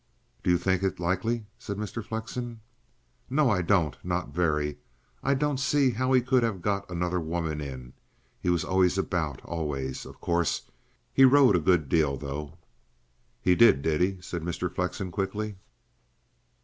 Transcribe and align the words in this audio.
"Do 0.41 0.49
you 0.49 0.57
think 0.57 0.81
it 0.81 0.99
likely?" 0.99 1.45
said 1.59 1.77
Mr. 1.77 2.03
Flexen. 2.03 2.61
"No, 3.29 3.51
I 3.51 3.61
don't 3.61 3.95
not 4.03 4.33
very. 4.33 4.79
I 5.21 5.35
don't 5.35 5.59
see 5.59 5.91
how 5.91 6.11
he 6.11 6.21
could 6.23 6.41
have 6.41 6.59
got 6.63 6.89
another 6.89 7.19
woman 7.19 7.61
in. 7.61 7.93
He 8.39 8.49
was 8.49 8.63
always 8.63 8.97
about 8.97 9.45
always. 9.45 10.03
Of 10.07 10.19
course, 10.19 10.63
he 11.13 11.23
rode 11.23 11.55
a 11.55 11.59
good 11.59 11.87
deal, 11.87 12.17
though." 12.17 12.57
"He 13.43 13.53
did, 13.53 13.83
did 13.83 14.01
he?" 14.01 14.17
said 14.21 14.41
Mr. 14.41 14.73
Flexen 14.73 15.11
quickly. 15.11 15.57